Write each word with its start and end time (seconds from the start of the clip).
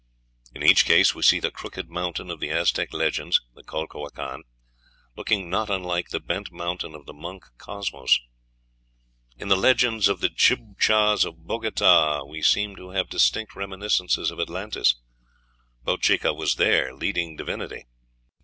In 0.55 0.63
each 0.63 0.85
case 0.85 1.13
we 1.13 1.21
see 1.21 1.39
the 1.39 1.51
crooked 1.51 1.87
mountain 1.87 2.31
of 2.31 2.39
the 2.39 2.49
Aztec 2.49 2.91
legends, 2.91 3.39
the 3.53 3.63
Calhuacan, 3.63 4.41
looking 5.15 5.47
not 5.47 5.69
unlike 5.69 6.09
the 6.09 6.19
bent 6.19 6.51
mountain 6.51 6.95
of 6.95 7.05
the 7.05 7.13
monk, 7.13 7.45
Cosmos. 7.59 8.19
In 9.37 9.47
the 9.49 9.55
legends 9.55 10.07
of 10.07 10.19
the 10.19 10.29
Chibchas 10.29 11.23
of 11.23 11.45
Bogota 11.45 12.23
we 12.23 12.41
seem 12.41 12.75
to 12.77 12.89
have 12.89 13.09
distinct 13.09 13.55
reminiscences 13.55 14.31
of 14.31 14.39
Atlantis. 14.39 14.95
Bochica 15.85 16.33
was 16.35 16.55
their 16.55 16.95
leading 16.95 17.35
divinity. 17.35 17.85